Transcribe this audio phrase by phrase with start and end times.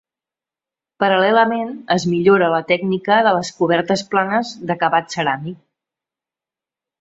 [1.03, 5.61] Paral·lelament es millora la tècnica de les cobertes planes d'acabat ceràmic.